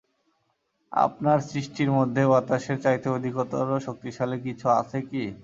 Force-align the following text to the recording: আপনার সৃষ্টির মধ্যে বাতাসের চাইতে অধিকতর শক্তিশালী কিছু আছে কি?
আপনার 0.91 1.37
সৃষ্টির 1.49 1.89
মধ্যে 1.97 2.21
বাতাসের 2.31 2.77
চাইতে 2.83 3.07
অধিকতর 3.09 3.65
শক্তিশালী 3.87 4.37
কিছু 4.45 4.65
আছে 4.79 4.99
কি? 5.09 5.23